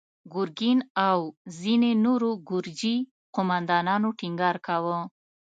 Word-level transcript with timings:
ګرګين 0.33 0.79
او 1.09 1.19
ځينو 1.59 1.89
نورو 2.05 2.29
ګرجي 2.49 2.95
قوماندانانو 3.35 4.07
ټينګار 4.19 4.55
کاوه. 4.65 4.99